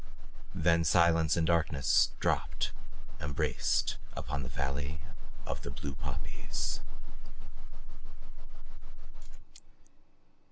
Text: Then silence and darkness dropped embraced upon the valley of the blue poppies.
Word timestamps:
Then 0.55 0.83
silence 0.83 1.37
and 1.37 1.45
darkness 1.45 2.09
dropped 2.19 2.71
embraced 3.19 3.97
upon 4.13 4.41
the 4.41 4.49
valley 4.49 4.99
of 5.45 5.61
the 5.61 5.69
blue 5.69 5.93
poppies. 5.93 6.79